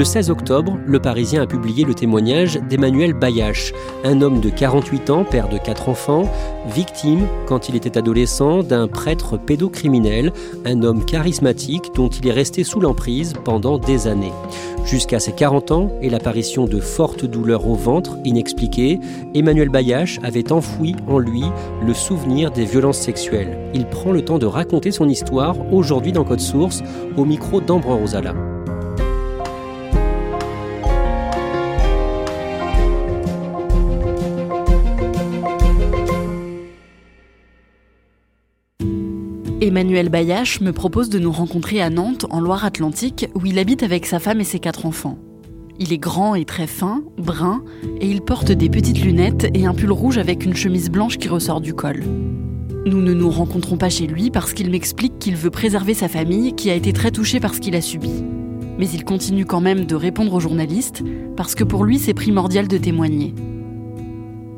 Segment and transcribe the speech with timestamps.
[0.00, 5.10] Le 16 octobre, Le Parisien a publié le témoignage d'Emmanuel Bayache, un homme de 48
[5.10, 6.26] ans, père de quatre enfants,
[6.74, 10.32] victime, quand il était adolescent, d'un prêtre pédocriminel,
[10.64, 14.32] un homme charismatique dont il est resté sous l'emprise pendant des années.
[14.86, 19.00] Jusqu'à ses 40 ans et l'apparition de fortes douleurs au ventre inexpliquées,
[19.34, 21.44] Emmanuel Bayache avait enfoui en lui
[21.86, 23.58] le souvenir des violences sexuelles.
[23.74, 26.82] Il prend le temps de raconter son histoire aujourd'hui dans Code Source
[27.18, 28.49] au micro d'Ambre Rosala.
[39.62, 44.06] Emmanuel Bayache me propose de nous rencontrer à Nantes, en Loire-Atlantique, où il habite avec
[44.06, 45.18] sa femme et ses quatre enfants.
[45.78, 47.62] Il est grand et très fin, brun,
[48.00, 51.28] et il porte des petites lunettes et un pull rouge avec une chemise blanche qui
[51.28, 52.02] ressort du col.
[52.86, 56.54] Nous ne nous rencontrons pas chez lui parce qu'il m'explique qu'il veut préserver sa famille
[56.54, 58.24] qui a été très touchée par ce qu'il a subi.
[58.78, 61.02] Mais il continue quand même de répondre aux journalistes
[61.36, 63.34] parce que pour lui c'est primordial de témoigner.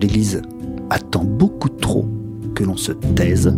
[0.01, 0.43] L'Église
[0.91, 2.07] attend beaucoup trop
[2.55, 3.53] que l'on se taise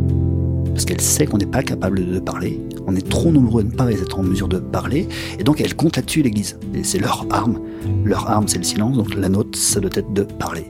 [0.74, 2.60] parce qu'elle sait qu'on n'est pas capable de parler.
[2.86, 5.08] On est trop nombreux à ne pas être en mesure de parler,
[5.38, 6.58] et donc elle compte là-dessus l'Église.
[6.82, 7.60] C'est leur arme.
[8.04, 10.68] Leur arme, c'est le silence, donc la nôtre, ça doit être de parler.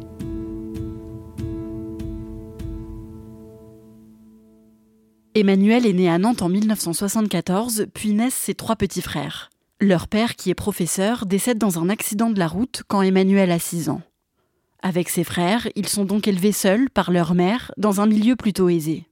[5.35, 9.51] Emmanuel est né à Nantes en 1974, puis naissent ses trois petits frères.
[9.81, 13.59] Leur père, qui est professeur, décède dans un accident de la route quand Emmanuel a
[13.59, 14.03] 6 ans.
[14.83, 18.69] Avec ses frères, ils sont donc élevés seuls par leur mère dans un milieu plutôt
[18.69, 19.07] aisé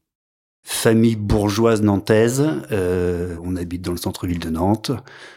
[0.63, 2.43] famille bourgeoise nantaise.
[2.71, 4.93] Euh, on habite dans le centre-ville de Nantes.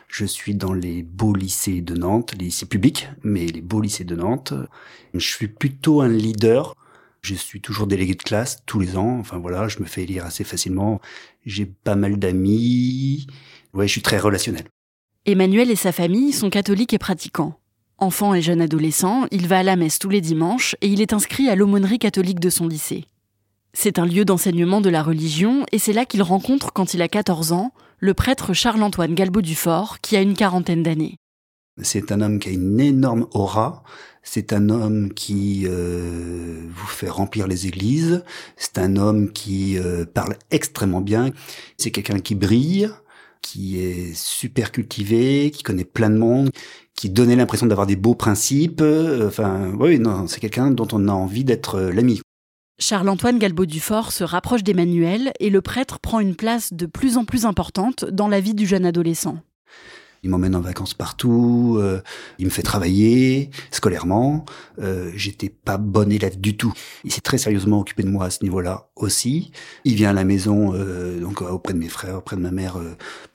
[0.08, 4.03] Je suis dans les beaux lycées de Nantes, les lycées publics, mais les beaux lycées
[4.03, 4.53] de Nantes.
[5.13, 6.75] Je suis plutôt un leader.
[7.22, 9.18] Je suis toujours délégué de classe tous les ans.
[9.19, 11.02] Enfin voilà, je me fais élire assez facilement.
[11.46, 13.28] J'ai pas mal d'amis.
[13.74, 14.66] Ouais, je suis très relationnel.
[15.25, 17.59] Emmanuel et sa famille sont catholiques et pratiquants.
[17.97, 21.13] Enfant et jeune adolescent, il va à la messe tous les dimanches et il est
[21.13, 23.06] inscrit à l'aumônerie catholique de son lycée.
[23.78, 27.09] C'est un lieu d'enseignement de la religion et c'est là qu'il rencontre, quand il a
[27.09, 31.18] 14 ans, le prêtre Charles-Antoine Galbaud Dufort, qui a une quarantaine d'années.
[31.81, 33.84] C'est un homme qui a une énorme aura.
[34.24, 38.24] C'est un homme qui euh, vous fait remplir les églises.
[38.56, 41.31] C'est un homme qui euh, parle extrêmement bien.
[41.78, 42.90] C'est quelqu'un qui brille,
[43.42, 46.50] qui est super cultivé, qui connaît plein de monde,
[46.96, 48.81] qui donnait l'impression d'avoir des beaux principes.
[48.81, 52.22] Enfin, oui, non, c'est quelqu'un dont on a envie d'être l'ami.
[52.78, 57.46] Charles-Antoine Galbaud-Dufort se rapproche d'Emmanuel et le prêtre prend une place de plus en plus
[57.46, 59.38] importante dans la vie du jeune adolescent.
[60.24, 62.02] Il m'emmène en vacances partout, euh,
[62.40, 64.44] il me fait travailler scolairement.
[64.81, 66.74] Euh, J'étais pas bon élève du tout.
[67.04, 69.51] Il s'est très sérieusement occupé de moi à ce niveau-là aussi.
[69.83, 72.77] Il vient à la maison, euh, donc auprès de mes frères, auprès de ma mère,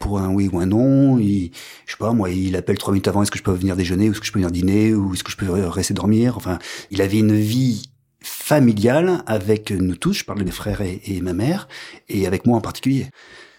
[0.01, 1.19] pour un oui ou un non.
[1.19, 1.53] Il,
[1.87, 3.23] je sais pas, moi, il appelle trois minutes avant.
[3.23, 5.23] Est-ce que je peux venir déjeuner, ou est-ce que je peux venir dîner, ou est-ce
[5.23, 6.37] que je peux rester dormir?
[6.37, 6.59] Enfin,
[6.91, 7.90] il avait une vie
[8.23, 11.69] familiale avec nous tous, je parle de mes frères et, ma mère,
[12.09, 13.07] et avec moi en particulier.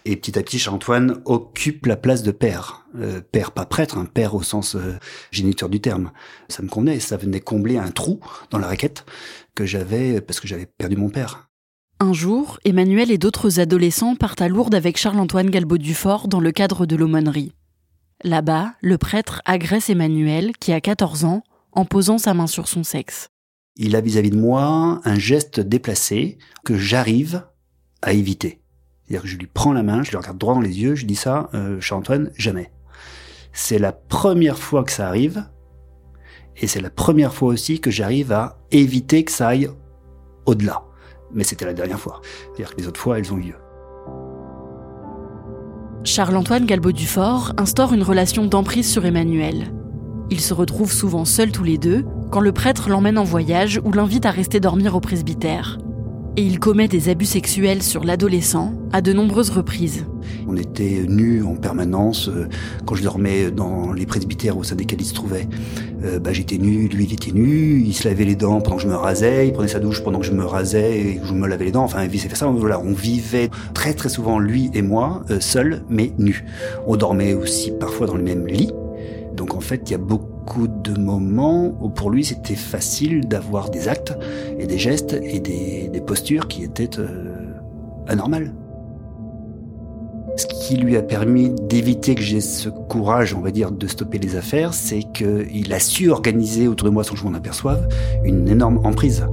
[0.06, 2.86] Et petit à petit, Charles-Antoine occupe la place de père.
[2.98, 4.98] Euh, père, pas prêtre, un père au sens euh,
[5.30, 6.12] géniteur du terme.
[6.50, 8.20] Ça me convenait, ça venait combler un trou
[8.50, 9.06] dans la raquette
[9.54, 11.48] que j'avais parce que j'avais perdu mon père.
[12.00, 16.88] Un jour, Emmanuel et d'autres adolescents partent à Lourdes avec Charles-Antoine Galbaud-Dufort dans le cadre
[16.88, 17.54] de l'aumônerie.
[18.24, 21.44] Là-bas, le prêtre agresse Emmanuel, qui a 14 ans,
[21.74, 23.30] en posant sa main sur son sexe.
[23.76, 27.44] Il a vis-à-vis de moi un geste déplacé que j'arrive
[28.02, 28.62] à éviter.
[29.04, 31.06] C'est-à-dire que je lui prends la main, je lui regarde droit dans les yeux, je
[31.06, 32.72] dis ça, euh, Charles-Antoine, jamais.
[33.54, 35.46] C'est la première fois que ça arrive,
[36.58, 39.70] et c'est la première fois aussi que j'arrive à éviter que ça aille
[40.46, 40.84] au-delà.
[41.34, 42.22] Mais c'était la dernière fois.
[42.24, 43.56] C'est-à-dire que les autres fois, elles ont eu lieu.
[46.04, 49.72] Charles-Antoine Galbaud-Dufort instaure une relation d'emprise sur Emmanuel.
[50.32, 53.92] Ils se retrouvent souvent seuls tous les deux quand le prêtre l'emmène en voyage ou
[53.92, 55.78] l'invite à rester dormir au presbytère.
[56.38, 60.06] Et il commet des abus sexuels sur l'adolescent à de nombreuses reprises.
[60.48, 62.30] On était nus en permanence.
[62.30, 62.48] Euh,
[62.86, 65.50] quand je dormais dans les presbytères au sein desquels il se trouvait,
[66.06, 67.82] euh, bah, j'étais nu, lui il était nu.
[67.86, 69.48] Il se lavait les dents pendant que je me rasais.
[69.48, 71.72] Il prenait sa douche pendant que je me rasais et que je me lavais les
[71.72, 71.84] dents.
[71.84, 72.46] Enfin, vice versa.
[72.46, 76.46] Voilà, on vivait très très souvent lui et moi euh, seuls, mais nus.
[76.88, 78.72] On dormait aussi parfois dans le même lit.
[79.36, 83.70] Donc en fait, il y a beaucoup de moments où pour lui c'était facile d'avoir
[83.70, 84.14] des actes
[84.60, 87.54] et des gestes et des, postures qui étaient euh,
[88.08, 88.54] anormales.
[90.36, 94.18] Ce qui lui a permis d'éviter que j'ai ce courage, on va dire, de stopper
[94.18, 97.88] les affaires, c'est qu'il a su organiser autour de moi, sans que je m'en aperçoive,
[98.24, 99.26] une énorme emprise.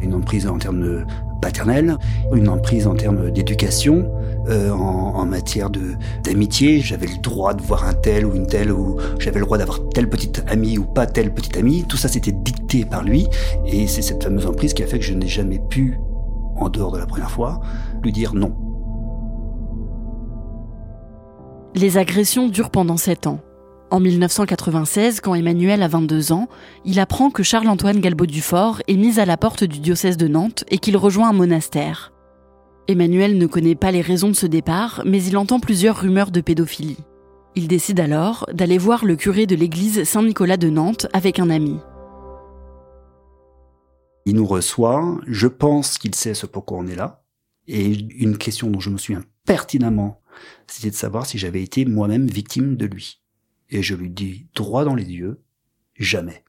[0.00, 1.04] Une emprise en termes
[1.40, 1.96] paternels,
[2.32, 4.10] une emprise en termes d'éducation,
[4.48, 5.94] euh, en, en, matière de
[6.24, 6.80] d'amitié.
[6.80, 9.80] J'avais le droit de voir un tel ou une telle, ou j'avais le droit d'avoir
[9.90, 11.84] telle petite amie ou pas telle petite amie.
[11.88, 13.28] Tout ça, c'était dicté par lui,
[13.66, 15.98] et c'est cette fameuse emprise qui a fait que je n'ai jamais pu,
[16.56, 17.60] en dehors de la première fois,
[18.02, 18.54] lui dire non.
[21.74, 23.40] Les agressions durent pendant sept ans.
[23.90, 26.48] En 1996, quand Emmanuel a 22 ans,
[26.84, 30.76] il apprend que Charles-Antoine Galbaud-Dufort est mis à la porte du diocèse de Nantes et
[30.76, 32.12] qu'il rejoint un monastère.
[32.86, 36.42] Emmanuel ne connaît pas les raisons de ce départ, mais il entend plusieurs rumeurs de
[36.42, 36.98] pédophilie.
[37.54, 41.78] Il décide alors d'aller voir le curé de l'église Saint-Nicolas de Nantes avec un ami.
[44.26, 47.24] Il nous reçoit, je pense qu'il sait ce pourquoi on est là,
[47.66, 47.86] et
[48.18, 50.20] une question dont je me souviens pertinemment,
[50.66, 53.22] c'était de savoir si j'avais été moi-même victime de lui.
[53.70, 55.40] Et je lui dis droit dans les yeux,
[55.96, 56.44] jamais.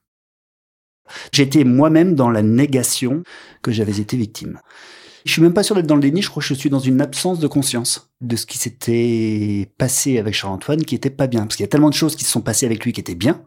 [1.32, 3.22] J'étais moi-même dans la négation
[3.62, 4.60] que j'avais été victime.
[5.24, 6.78] Je suis même pas sûr d'être dans le déni, je crois que je suis dans
[6.78, 11.42] une absence de conscience de ce qui s'était passé avec Charles-Antoine qui était pas bien.
[11.42, 13.14] Parce qu'il y a tellement de choses qui se sont passées avec lui qui étaient
[13.14, 13.44] bien,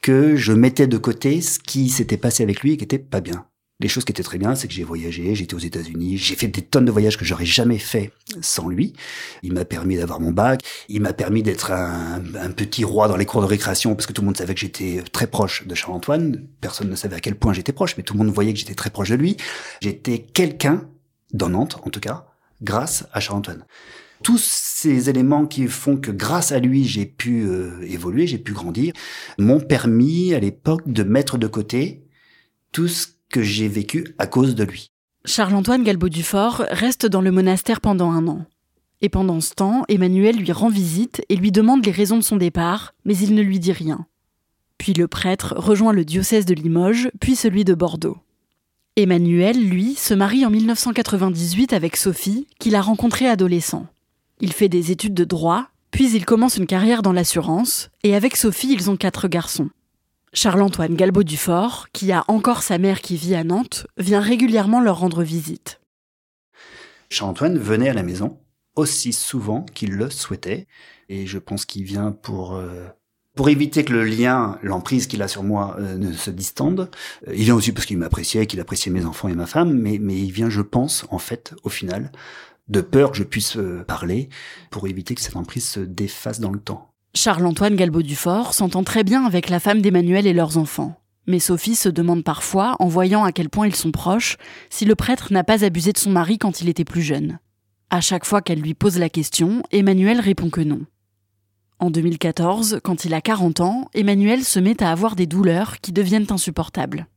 [0.00, 3.46] que je mettais de côté ce qui s'était passé avec lui qui était pas bien.
[3.80, 6.48] Les choses qui étaient très bien, c'est que j'ai voyagé, j'étais aux États-Unis, j'ai fait
[6.48, 8.12] des tonnes de voyages que j'aurais jamais fait
[8.42, 8.92] sans lui.
[9.42, 12.20] Il m'a permis d'avoir mon bac, il m'a permis d'être un,
[12.54, 15.02] petit roi dans les cours de récréation parce que tout le monde savait que j'étais
[15.12, 16.46] très proche de Charles-Antoine.
[16.60, 18.74] Personne ne savait à quel point j'étais proche, mais tout le monde voyait que j'étais
[18.74, 19.36] très proche de lui.
[19.80, 20.88] J'étais quelqu'un,
[21.32, 22.26] dans Nantes en tout cas,
[22.62, 23.64] grâce à Charles-Antoine
[24.22, 28.52] tous ces éléments qui font que grâce à lui j'ai pu euh, évoluer, j'ai pu
[28.52, 28.92] grandir,
[29.38, 32.04] m'ont permis à l'époque de mettre de côté
[32.70, 34.90] tout ce que j'ai vécu à cause de lui.
[35.24, 38.46] Charles-Antoine Galbaud-Dufort reste dans le monastère pendant un an.
[39.02, 42.36] Et pendant ce temps, Emmanuel lui rend visite et lui demande les raisons de son
[42.36, 44.06] départ, mais il ne lui dit rien.
[44.78, 48.18] Puis le prêtre rejoint le diocèse de Limoges, puis celui de Bordeaux.
[48.96, 53.86] Emmanuel, lui, se marie en 1998 avec Sophie, qu'il a rencontrée adolescent.
[54.40, 58.36] Il fait des études de droit, puis il commence une carrière dans l'assurance, et avec
[58.36, 59.70] Sophie, ils ont quatre garçons.
[60.32, 65.22] Charles-Antoine Galbaud-Dufort, qui a encore sa mère qui vit à Nantes, vient régulièrement leur rendre
[65.22, 65.80] visite.
[67.10, 68.38] Charles-Antoine venait à la maison
[68.76, 70.68] aussi souvent qu'il le souhaitait,
[71.08, 72.86] et je pense qu'il vient pour euh,
[73.34, 76.90] pour éviter que le lien, l'emprise qu'il a sur moi euh, ne se distende.
[77.26, 79.98] Euh, il vient aussi parce qu'il m'appréciait, qu'il appréciait mes enfants et ma femme, mais
[80.00, 82.12] mais il vient, je pense, en fait, au final,
[82.68, 83.58] de peur que je puisse
[83.88, 84.28] parler,
[84.70, 86.89] pour éviter que cette emprise se défasse dans le temps.
[87.14, 91.00] Charles-Antoine Galbaud-Dufort s'entend très bien avec la femme d'Emmanuel et leurs enfants.
[91.26, 94.36] Mais Sophie se demande parfois, en voyant à quel point ils sont proches,
[94.70, 97.40] si le prêtre n'a pas abusé de son mari quand il était plus jeune.
[97.90, 100.86] À chaque fois qu'elle lui pose la question, Emmanuel répond que non.
[101.80, 105.92] En 2014, quand il a 40 ans, Emmanuel se met à avoir des douleurs qui
[105.92, 107.08] deviennent insupportables.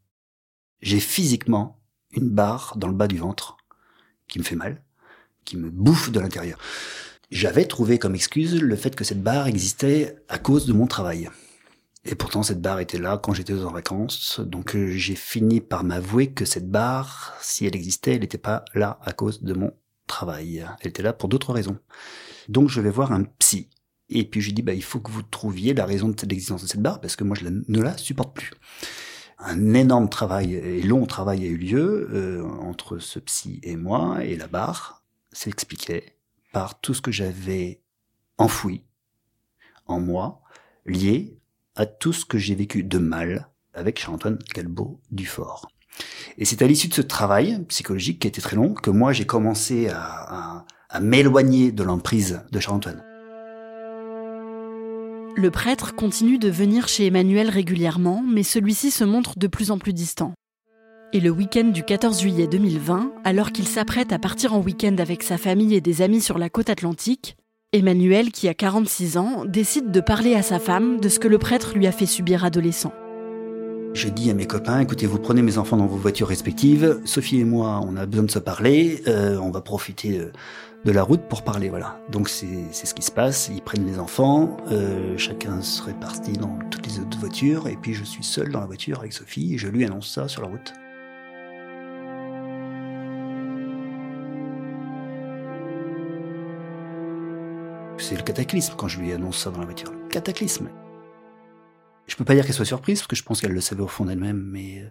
[0.82, 1.78] J'ai physiquement
[2.12, 3.58] une barre dans le bas du ventre
[4.28, 4.82] qui me fait mal,
[5.46, 6.58] qui me bouffe de l'intérieur.
[7.34, 11.32] J'avais trouvé comme excuse le fait que cette barre existait à cause de mon travail.
[12.06, 14.40] Et pourtant, cette barre était là quand j'étais en vacances.
[14.40, 18.64] Donc, euh, j'ai fini par m'avouer que cette barre, si elle existait, elle n'était pas
[18.76, 19.74] là à cause de mon
[20.06, 20.64] travail.
[20.82, 21.80] Elle était là pour d'autres raisons.
[22.50, 23.68] Donc, je vais voir un psy.
[24.10, 26.62] Et puis, je lui dis, bah, il faut que vous trouviez la raison de l'existence
[26.62, 28.52] de cette barre parce que moi, je ne la supporte plus.
[29.40, 34.24] Un énorme travail et long travail a eu lieu euh, entre ce psy et moi
[34.24, 36.14] et la barre s'expliquait
[36.54, 37.82] par tout ce que j'avais
[38.38, 38.86] enfoui
[39.88, 40.42] en moi,
[40.86, 41.38] lié
[41.76, 45.68] à tout ce que j'ai vécu de mal avec Charles-Antoine Galbaud Dufort.
[46.38, 49.26] Et c'est à l'issue de ce travail psychologique qui été très long que moi j'ai
[49.26, 53.04] commencé à, à m'éloigner de l'emprise de Charles-Antoine.
[55.36, 59.80] Le prêtre continue de venir chez Emmanuel régulièrement, mais celui-ci se montre de plus en
[59.80, 60.34] plus distant.
[61.16, 65.22] Et le week-end du 14 juillet 2020, alors qu'il s'apprête à partir en week-end avec
[65.22, 67.38] sa famille et des amis sur la côte atlantique,
[67.72, 71.38] Emmanuel, qui a 46 ans, décide de parler à sa femme de ce que le
[71.38, 72.94] prêtre lui a fait subir adolescent.
[73.94, 77.00] Je dis à mes copains, écoutez, vous prenez mes enfants dans vos voitures respectives.
[77.06, 79.04] Sophie et moi, on a besoin de se parler.
[79.08, 80.32] Euh, on va profiter euh,
[80.84, 82.00] de la route pour parler, voilà.
[82.10, 83.52] Donc c'est ce qui se passe.
[83.54, 87.94] Ils prennent les enfants, euh, chacun se répartit dans toutes les autres voitures, et puis
[87.94, 90.48] je suis seul dans la voiture avec Sophie et je lui annonce ça sur la
[90.48, 90.74] route.
[98.16, 99.92] Le cataclysme quand je lui annonce ça dans la voiture.
[100.10, 100.70] cataclysme.
[102.06, 103.88] Je peux pas dire qu'elle soit surprise, parce que je pense qu'elle le savait au
[103.88, 104.90] fond d'elle-même, mais euh,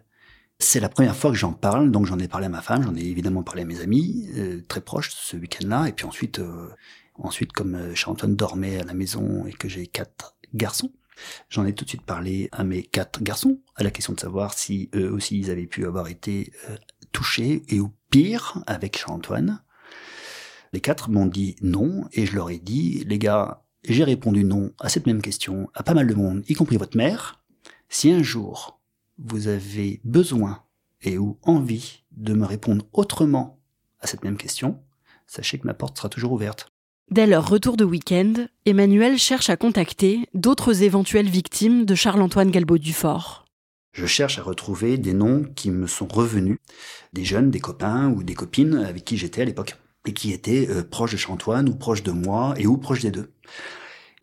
[0.59, 2.97] c'est la première fois que j'en parle, donc j'en ai parlé à ma femme, j'en
[2.97, 6.69] ai évidemment parlé à mes amis, euh, très proches ce week-end-là, et puis ensuite, euh,
[7.15, 10.93] ensuite comme Charles-Antoine dormait à la maison et que j'ai quatre garçons,
[11.49, 14.53] j'en ai tout de suite parlé à mes quatre garçons, à la question de savoir
[14.53, 16.51] si eux aussi ils avaient pu avoir été
[17.13, 19.63] touchés, et au pire, avec Charles-Antoine.
[20.73, 24.73] Les quatre m'ont dit non, et je leur ai dit, les gars, j'ai répondu non
[24.81, 27.43] à cette même question à pas mal de monde, y compris votre mère.
[27.89, 28.81] Si un jour
[29.19, 30.63] vous avez besoin
[31.03, 33.61] et ou envie de me répondre autrement
[34.01, 34.81] à cette même question,
[35.27, 36.69] sachez que ma porte sera toujours ouverte.
[37.11, 38.33] Dès leur retour de week-end,
[38.65, 43.45] Emmanuel cherche à contacter d'autres éventuelles victimes de Charles-Antoine Galbaud Dufort.
[43.93, 46.59] Je cherche à retrouver des noms qui me sont revenus,
[47.13, 50.69] des jeunes, des copains ou des copines avec qui j'étais à l'époque et qui étaient
[50.69, 53.33] euh, proches de Chantoine ou proches de moi et ou proches des deux.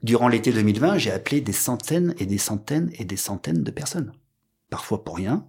[0.03, 4.13] Durant l'été 2020, j'ai appelé des centaines et des centaines et des centaines de personnes.
[4.69, 5.45] Parfois pour rien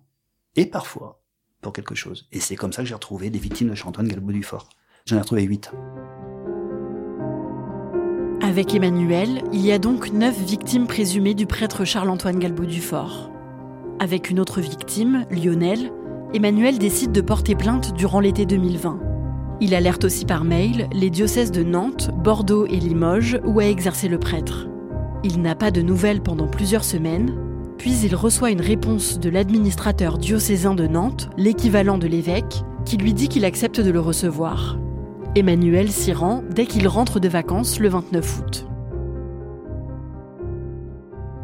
[0.56, 1.22] et parfois
[1.60, 2.28] pour quelque chose.
[2.32, 4.68] Et c'est comme ça que j'ai retrouvé des victimes de Chantoine Galbaud du Fort.
[5.06, 5.70] J'en ai retrouvé huit.
[8.42, 13.30] Avec Emmanuel, il y a donc neuf victimes présumées du prêtre Charles-Antoine Galbaud du Fort.
[14.00, 15.92] Avec une autre victime, Lionel,
[16.32, 19.09] Emmanuel décide de porter plainte durant l'été 2020.
[19.62, 24.08] Il alerte aussi par mail les diocèses de Nantes, Bordeaux et Limoges où a exercé
[24.08, 24.68] le prêtre.
[25.22, 27.36] Il n'a pas de nouvelles pendant plusieurs semaines,
[27.76, 33.12] puis il reçoit une réponse de l'administrateur diocésain de Nantes, l'équivalent de l'évêque, qui lui
[33.12, 34.78] dit qu'il accepte de le recevoir.
[35.34, 38.66] Emmanuel s'y rend dès qu'il rentre de vacances le 29 août.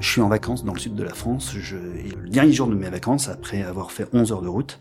[0.00, 1.54] Je suis en vacances dans le sud de la France.
[1.54, 4.78] Le dernier jour de mes vacances, après avoir fait 11 heures de route,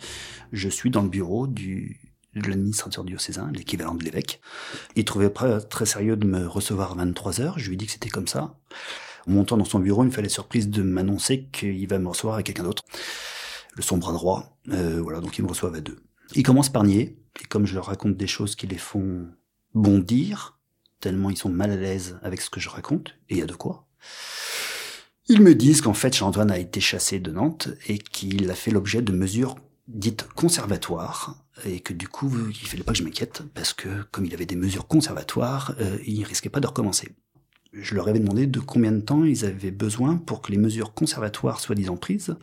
[0.53, 1.97] je suis dans le bureau du
[2.35, 4.41] l'administrateur diocésain, l'équivalent de l'évêque.
[4.95, 5.31] Il trouvait
[5.69, 7.59] très sérieux de me recevoir à 23 heures.
[7.59, 8.57] Je lui ai dit que c'était comme ça.
[9.27, 12.07] En montant dans son bureau, il me fait la surprise de m'annoncer qu'il va me
[12.07, 12.83] recevoir avec quelqu'un d'autre.
[13.75, 14.57] Le son bras droit.
[14.69, 15.97] Euh, voilà, donc il me reçoit à deux.
[16.35, 17.17] Il commence par nier.
[17.41, 19.27] Et comme je leur raconte des choses qui les font
[19.73, 20.59] bondir,
[21.01, 23.45] tellement ils sont mal à l'aise avec ce que je raconte, et il y a
[23.45, 23.87] de quoi.
[25.27, 28.71] Ils me disent qu'en fait, Jean-Antoine a été chassé de Nantes et qu'il a fait
[28.71, 29.55] l'objet de mesures
[29.87, 34.25] dites conservatoires et que du coup il fallait pas que je m'inquiète parce que comme
[34.25, 37.15] il avait des mesures conservatoires, euh, il risquait pas de recommencer.
[37.73, 40.93] Je leur avais demandé de combien de temps ils avaient besoin pour que les mesures
[40.93, 42.35] conservatoires soi-disant prises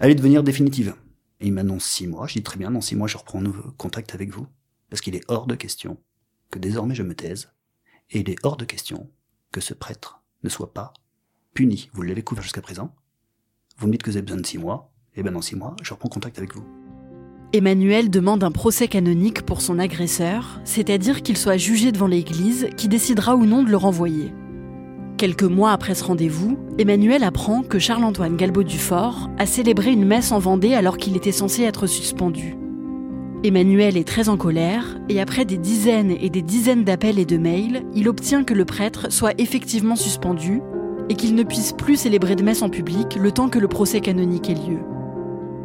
[0.00, 0.94] allaient devenir définitives.
[1.40, 2.26] Et il m'annonce six mois.
[2.26, 3.42] Je dis très bien, dans six mois je reprends
[3.76, 4.46] contact avec vous
[4.90, 5.98] parce qu'il est hors de question
[6.50, 7.50] que désormais je me taise
[8.10, 9.10] et il est hors de question
[9.52, 10.92] que ce prêtre ne soit pas
[11.54, 11.90] puni.
[11.92, 12.94] Vous l'avez couvert jusqu'à présent.
[13.78, 14.92] Vous me dites que vous avez besoin de six mois.
[15.14, 16.87] Et bien dans six mois, je reprends contact avec vous.
[17.54, 22.88] Emmanuel demande un procès canonique pour son agresseur, c'est-à-dire qu'il soit jugé devant l'Église qui
[22.88, 24.34] décidera ou non de le renvoyer.
[25.16, 30.30] Quelques mois après ce rendez-vous, Emmanuel apprend que Charles-Antoine Galbaud Dufort a célébré une messe
[30.30, 32.54] en Vendée alors qu'il était censé être suspendu.
[33.42, 37.38] Emmanuel est très en colère et après des dizaines et des dizaines d'appels et de
[37.38, 40.60] mails, il obtient que le prêtre soit effectivement suspendu
[41.08, 44.00] et qu'il ne puisse plus célébrer de messe en public le temps que le procès
[44.00, 44.80] canonique ait lieu.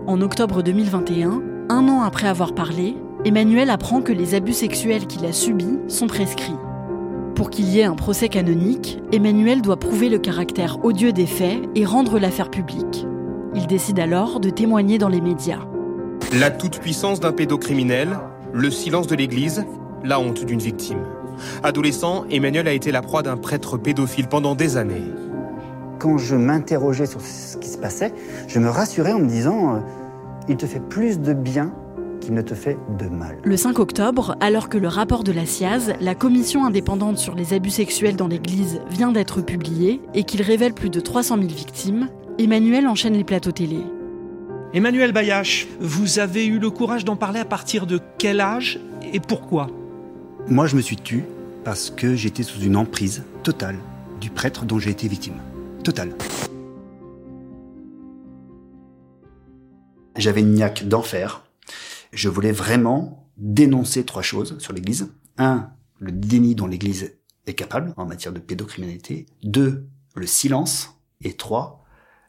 [0.08, 5.26] En octobre 2021, un an après avoir parlé, Emmanuel apprend que les abus sexuels qu'il
[5.26, 6.56] a subis sont prescrits.
[7.34, 11.64] Pour qu'il y ait un procès canonique, Emmanuel doit prouver le caractère odieux des faits
[11.74, 13.08] et rendre l'affaire publique.
[13.56, 15.62] Il décide alors de témoigner dans les médias.
[16.40, 18.20] La toute-puissance d'un pédocriminel,
[18.54, 19.66] le silence de l'Église,
[20.04, 21.02] la honte d'une victime.
[21.64, 25.12] Adolescent, Emmanuel a été la proie d'un prêtre pédophile pendant des années.
[25.98, 28.14] Quand je m'interrogeais sur ce qui se passait,
[28.48, 29.76] je me rassurais en me disant...
[29.76, 29.80] Euh,
[30.48, 31.74] il te fait plus de bien
[32.22, 33.38] qu'il ne te fait de mal.
[33.44, 37.54] Le 5 octobre, alors que le rapport de la SIAZ, la commission indépendante sur les
[37.54, 42.08] abus sexuels dans l'Église, vient d'être publié et qu'il révèle plus de 300 000 victimes,
[42.40, 43.80] Emmanuel enchaîne les plateaux télé.
[44.74, 48.80] Emmanuel Bayache, vous avez eu le courage d'en parler à partir de quel âge
[49.14, 49.68] et pourquoi?
[50.48, 51.24] Moi, je me suis tu
[51.64, 53.76] parce que j'étais sous une emprise totale
[54.20, 55.36] du prêtre dont j'ai été victime.
[55.84, 56.16] Totale.
[60.24, 61.44] J'avais une niaque d'enfer.
[62.14, 65.12] Je voulais vraiment dénoncer trois choses sur l'Église.
[65.38, 69.26] Un, le déni dont l'Église est capable en matière de pédocriminalité.
[69.44, 70.98] Deux, le silence.
[71.20, 71.83] Et trois,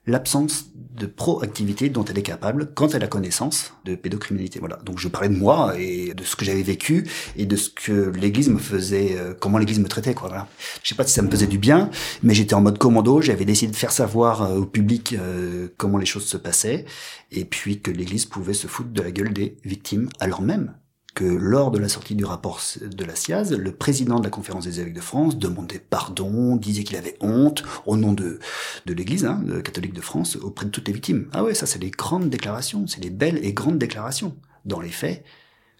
[0.06, 4.60] l'absence de proactivité dont elle est capable quand elle a connaissance de pédocriminalité.
[4.60, 4.76] Voilà.
[4.84, 8.10] Donc je parlais de moi et de ce que j'avais vécu et de ce que
[8.10, 10.14] l'Église me faisait, euh, comment l'Église me traitait.
[10.14, 10.28] Quoi.
[10.28, 10.48] Voilà.
[10.82, 11.90] Je sais pas si ça me faisait du bien,
[12.22, 13.20] mais j'étais en mode commando.
[13.20, 16.84] J'avais décidé de faire savoir euh, au public euh, comment les choses se passaient
[17.32, 20.74] et puis que l'Église pouvait se foutre de la gueule des victimes alors même
[21.14, 24.64] que lors de la sortie du rapport de la SIAZ, le président de la conférence
[24.64, 28.40] des évêques de France demandait pardon, disait qu'il avait honte au nom de,
[28.86, 31.28] de l'Église hein, catholique de France auprès de toutes les victimes.
[31.32, 34.36] Ah ouais, ça c'est des grandes déclarations, c'est des belles et grandes déclarations.
[34.64, 35.24] Dans les faits,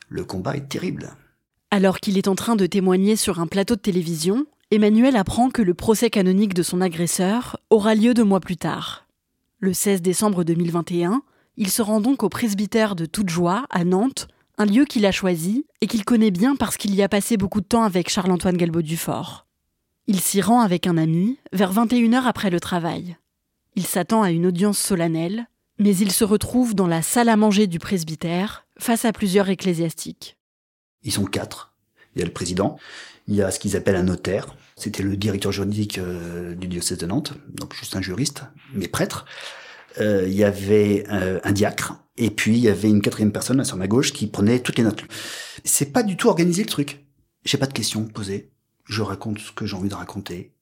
[0.08, 1.16] le combat est terrible.
[1.70, 5.62] Alors qu'il est en train de témoigner sur un plateau de télévision, Emmanuel apprend que
[5.62, 9.06] le procès canonique de son agresseur aura lieu deux mois plus tard.
[9.58, 11.22] Le 16 décembre 2021,
[11.56, 15.12] il se rend donc au presbytère de Toute Joie à Nantes un lieu qu'il a
[15.12, 18.56] choisi et qu'il connaît bien parce qu'il y a passé beaucoup de temps avec Charles-Antoine
[18.56, 19.46] Galbaud Dufort.
[20.06, 23.16] Il s'y rend avec un ami vers 21h après le travail.
[23.74, 27.66] Il s'attend à une audience solennelle, mais il se retrouve dans la salle à manger
[27.66, 30.36] du presbytère face à plusieurs ecclésiastiques.
[31.02, 31.74] Ils sont quatre.
[32.14, 32.78] Il y a le président,
[33.26, 36.98] il y a ce qu'ils appellent un notaire, c'était le directeur juridique euh, du diocèse
[36.98, 39.24] de Nantes, donc juste un juriste, mais prêtre.
[40.00, 43.58] Euh, il y avait euh, un diacre, et puis il y avait une quatrième personne
[43.58, 45.04] là sur ma gauche qui prenait toutes les notes.
[45.64, 47.04] C'est pas du tout organisé le truc.
[47.44, 48.50] J'ai pas de questions posées.
[48.84, 50.52] Je raconte ce que j'ai envie de raconter.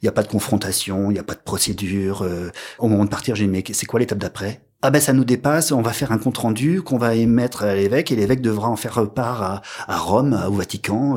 [0.00, 2.22] Il n'y a pas de confrontation, il n'y a pas de procédure.
[2.22, 4.62] Euh, au moment de partir, j'ai dit mais c'est quoi l'étape d'après?
[4.80, 7.74] Ah ben ça nous dépasse, on va faire un compte rendu qu'on va émettre à
[7.74, 11.16] l'évêque et l'évêque devra en faire part à, à Rome, au Vatican.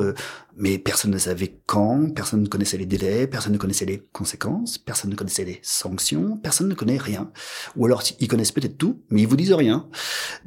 [0.57, 4.77] Mais personne ne savait quand, personne ne connaissait les délais, personne ne connaissait les conséquences,
[4.77, 7.31] personne ne connaissait les sanctions, personne ne connaît rien.
[7.75, 9.87] Ou alors ils connaissent peut-être tout, mais ils vous disent rien.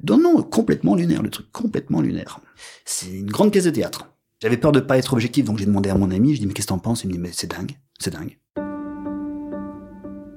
[0.08, 2.40] Non, non, complètement lunaire le truc, complètement lunaire.
[2.84, 4.10] C'est une grande pièce de théâtre.
[4.42, 6.52] J'avais peur de pas être objectif, donc j'ai demandé à mon ami, je dis mais
[6.52, 7.04] qu'est-ce que t'en penses?
[7.04, 8.38] Il me dit mais c'est dingue, c'est dingue.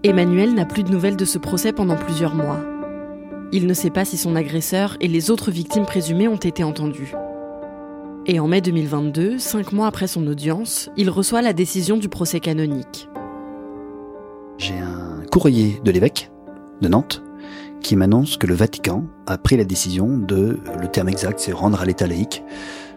[0.03, 2.63] Emmanuel n'a plus de nouvelles de ce procès pendant plusieurs mois.
[3.51, 7.13] Il ne sait pas si son agresseur et les autres victimes présumées ont été entendues.
[8.29, 12.41] Et en mai 2022, cinq mois après son audience, il reçoit la décision du procès
[12.41, 13.07] canonique.
[14.57, 16.29] J'ai un courrier de l'évêque
[16.81, 17.23] de Nantes
[17.81, 21.79] qui m'annonce que le Vatican a pris la décision de, le terme exact, c'est rendre
[21.79, 22.43] à l'état laïque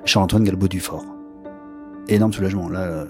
[0.04, 1.06] Charles-Antoine Galbaud Dufort.
[2.08, 2.68] Énorme soulagement.
[2.68, 3.04] Là,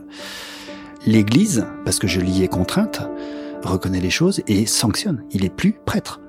[1.06, 3.00] l'Église, parce que je l'y ai contrainte,
[3.64, 5.24] reconnaît les choses et sanctionne.
[5.30, 6.20] Il est plus prêtre.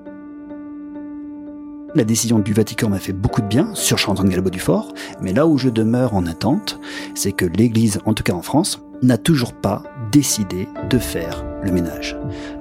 [1.93, 5.34] La décision du Vatican m'a fait beaucoup de bien sur Chanton Galbo du Fort, mais
[5.34, 6.80] là où je demeure en attente,
[7.15, 11.69] c'est que l'Église, en tout cas en France, n'a toujours pas décidé de faire le
[11.69, 12.17] ménage,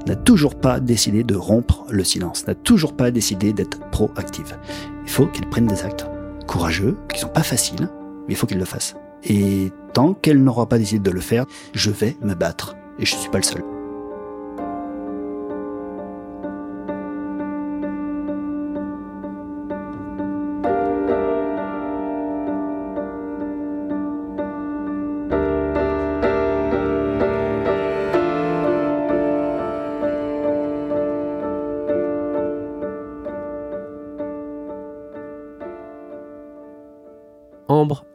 [0.08, 4.58] n'a toujours pas décidé de rompre le silence, n'a toujours pas décidé d'être proactive.
[5.04, 6.06] Il faut qu'elle prenne des actes
[6.48, 7.88] courageux, qui sont pas faciles,
[8.26, 8.96] mais il faut qu'elle le fasse.
[9.22, 12.74] Et tant qu'elle n'aura pas décidé de le faire, je vais me battre.
[12.98, 13.62] Et je suis pas le seul.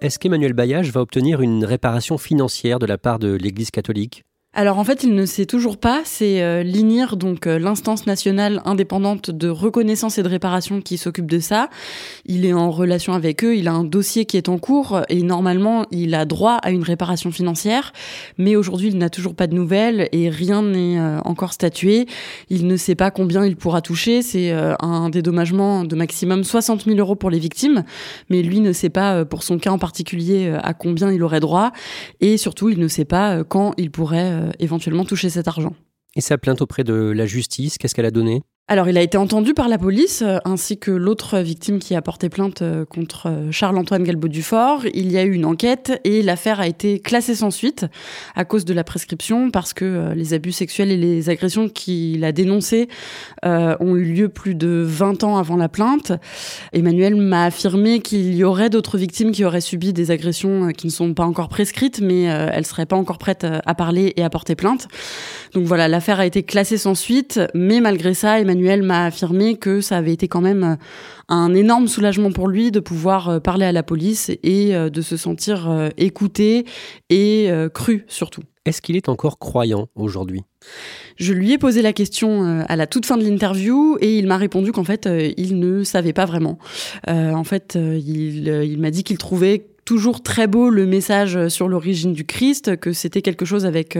[0.05, 4.23] Est-ce qu'Emmanuel Baillage va obtenir une réparation financière de la part de l'Église catholique?
[4.57, 6.01] Alors en fait, il ne sait toujours pas.
[6.05, 11.29] C'est euh, l'INIR, donc euh, l'instance nationale indépendante de reconnaissance et de réparation, qui s'occupe
[11.29, 11.69] de ça.
[12.25, 13.57] Il est en relation avec eux.
[13.57, 16.83] Il a un dossier qui est en cours et normalement, il a droit à une
[16.83, 17.91] réparation financière.
[18.37, 22.05] Mais aujourd'hui, il n'a toujours pas de nouvelles et rien n'est euh, encore statué.
[22.49, 24.21] Il ne sait pas combien il pourra toucher.
[24.21, 27.83] C'est un dédommagement de maximum 60 000 euros pour les victimes,
[28.29, 31.73] mais lui ne sait pas pour son cas en particulier à combien il aurait droit
[32.21, 35.73] et surtout, il ne sait pas quand il pourrait éventuellement toucher cet argent.
[36.15, 38.41] Et sa plainte auprès de la justice, qu'est-ce qu'elle a donné?
[38.67, 42.01] Alors, il a été entendu par la police, euh, ainsi que l'autre victime qui a
[42.01, 44.87] porté plainte euh, contre euh, Charles-Antoine Galbaud Dufort.
[44.91, 47.85] Il y a eu une enquête et l'affaire a été classée sans suite
[48.33, 52.31] à cause de la prescription, parce que les abus sexuels et les agressions qu'il a
[52.31, 52.89] dénoncées
[53.43, 56.11] ont eu lieu plus de 20 ans avant la plainte.
[56.73, 60.91] Emmanuel m'a affirmé qu'il y aurait d'autres victimes qui auraient subi des agressions qui ne
[60.91, 64.29] sont pas encore prescrites, mais elles ne seraient pas encore prêtes à parler et à
[64.29, 64.87] porter plainte.
[65.53, 69.57] Donc voilà, l'affaire a été classée sans suite, mais malgré ça, Emmanuel Emmanuel m'a affirmé
[69.57, 70.77] que ça avait été quand même
[71.27, 75.89] un énorme soulagement pour lui de pouvoir parler à la police et de se sentir
[75.97, 76.65] écouté
[77.09, 78.43] et cru surtout.
[78.65, 80.41] Est-ce qu'il est encore croyant aujourd'hui?
[81.17, 84.25] Je lui ai posé la question euh, à la toute fin de l'interview et il
[84.25, 86.57] m'a répondu qu'en fait, euh, il ne savait pas vraiment.
[87.07, 92.13] Euh, en fait, il, m'a dit qu'il trouvait toujours très beau le message sur l'origine
[92.13, 93.97] du Christ, que c'était quelque chose avec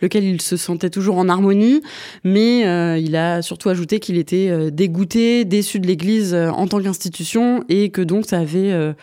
[0.00, 1.82] lequel il se sentait toujours en harmonie,
[2.24, 2.60] mais
[3.00, 8.00] il a surtout ajouté qu'il était dégoûté, déçu de l'Église en tant qu'institution et que
[8.00, 8.94] donc ça avait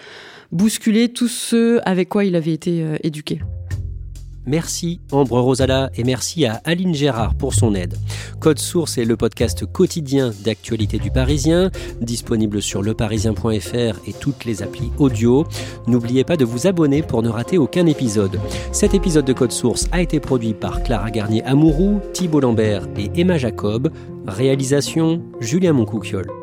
[0.52, 3.40] bousculé tout ce avec quoi il avait été éduqué.
[4.46, 7.96] Merci Ambre Rosala et merci à Aline Gérard pour son aide.
[8.40, 14.62] Code Source est le podcast quotidien d'actualité du Parisien, disponible sur leparisien.fr et toutes les
[14.62, 15.46] applis audio.
[15.88, 18.40] N'oubliez pas de vous abonner pour ne rater aucun épisode.
[18.72, 23.38] Cet épisode de Code Source a été produit par Clara Garnier-Amouroux, Thibault Lambert et Emma
[23.38, 23.92] Jacob.
[24.28, 26.43] Réalisation Julien Moncouquiole.